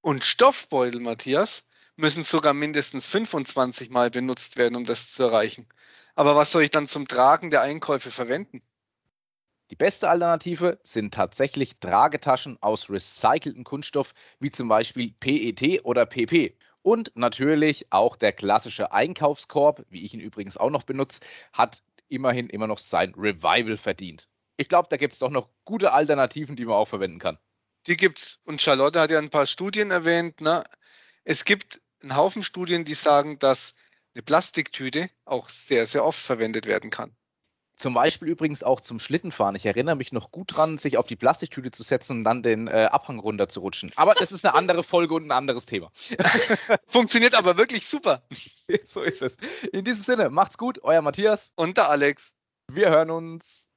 [0.00, 1.62] Und Stoffbeutel, Matthias,
[1.96, 5.68] müssen sogar mindestens 25 Mal benutzt werden, um das zu erreichen.
[6.14, 8.62] Aber was soll ich dann zum Tragen der Einkäufe verwenden?
[9.70, 16.56] Die beste Alternative sind tatsächlich Tragetaschen aus recyceltem Kunststoff, wie zum Beispiel PET oder PP.
[16.82, 21.20] Und natürlich auch der klassische Einkaufskorb, wie ich ihn übrigens auch noch benutze,
[21.52, 24.28] hat immerhin immer noch sein Revival verdient.
[24.56, 27.38] Ich glaube, da gibt es doch noch gute Alternativen, die man auch verwenden kann.
[27.86, 28.40] Die gibt's.
[28.44, 30.40] Und Charlotte hat ja ein paar Studien erwähnt.
[30.40, 30.64] Ne?
[31.22, 33.74] Es gibt einen Haufen Studien, die sagen, dass
[34.14, 37.14] eine Plastiktüte auch sehr, sehr oft verwendet werden kann.
[37.80, 39.56] Zum Beispiel übrigens auch zum Schlittenfahren.
[39.56, 42.68] Ich erinnere mich noch gut dran, sich auf die Plastiktüte zu setzen und dann den
[42.68, 43.90] äh, Abhang runter zu rutschen.
[43.96, 45.90] Aber das ist eine andere Folge und ein anderes Thema.
[46.86, 48.22] Funktioniert aber wirklich super.
[48.84, 49.38] so ist es.
[49.72, 52.34] In diesem Sinne, macht's gut, euer Matthias und der Alex.
[52.70, 53.69] Wir hören uns.